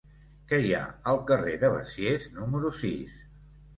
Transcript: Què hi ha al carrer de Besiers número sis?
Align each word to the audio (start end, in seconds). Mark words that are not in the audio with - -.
Què 0.51 0.57
hi 0.61 0.71
ha 0.77 0.85
al 1.11 1.21
carrer 1.31 1.53
de 1.65 1.71
Besiers 1.75 2.29
número 2.41 2.73
sis? 2.83 3.19